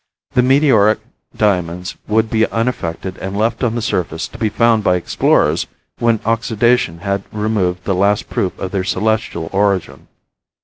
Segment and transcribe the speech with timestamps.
[0.31, 0.97] The meteoric
[1.37, 5.67] diamonds would be unaffected and left on the surface to be found by explorers
[5.99, 10.07] when oxidation had removed the last proof of their celestial origin.